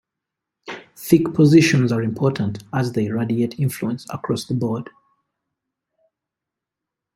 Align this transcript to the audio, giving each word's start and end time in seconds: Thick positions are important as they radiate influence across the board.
Thick 0.95 1.31
positions 1.35 1.91
are 1.91 2.01
important 2.01 2.63
as 2.73 2.93
they 2.93 3.11
radiate 3.11 3.59
influence 3.59 4.07
across 4.09 4.45
the 4.45 4.55
board. 4.55 4.89